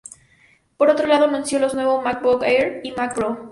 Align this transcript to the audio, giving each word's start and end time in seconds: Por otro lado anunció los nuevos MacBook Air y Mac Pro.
Por 0.77 0.89
otro 0.89 1.05
lado 1.05 1.25
anunció 1.25 1.59
los 1.59 1.75
nuevos 1.75 2.03
MacBook 2.03 2.41
Air 2.41 2.81
y 2.83 2.91
Mac 2.93 3.13
Pro. 3.13 3.49